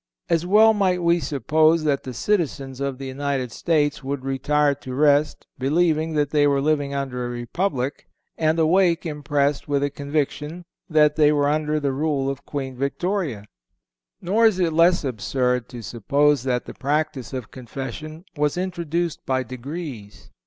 As 0.29 0.47
well 0.47 0.73
might 0.73 1.03
we 1.03 1.19
suppose 1.19 1.83
that 1.83 2.01
the 2.01 2.13
citizens 2.15 2.79
of 2.79 2.97
the 2.97 3.05
United 3.05 3.51
States 3.51 4.03
would 4.03 4.25
retire 4.25 4.73
to 4.73 4.95
rest 4.95 5.45
believing 5.59 6.13
they 6.15 6.47
were 6.47 6.59
living 6.59 6.91
under 6.91 7.23
a 7.23 7.29
Republic, 7.29 8.07
and 8.35 8.57
awake 8.57 9.05
impressed 9.05 9.67
with 9.67 9.83
the 9.83 9.91
conviction 9.91 10.65
that 10.89 11.17
they 11.17 11.31
were 11.31 11.47
under 11.47 11.79
the 11.79 11.93
rule 11.93 12.31
of 12.31 12.47
Queen 12.47 12.75
Victoria. 12.75 13.45
Nor 14.19 14.47
is 14.47 14.57
it 14.57 14.73
less 14.73 15.03
absurd 15.03 15.69
to 15.69 15.83
suppose 15.83 16.41
that 16.41 16.65
the 16.65 16.73
practice 16.73 17.31
of 17.31 17.51
Confession 17.51 18.25
was 18.35 18.57
introduced 18.57 19.23
by 19.27 19.43
degrees. 19.43 20.31